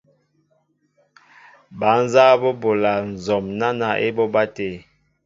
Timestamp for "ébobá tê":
4.07-4.69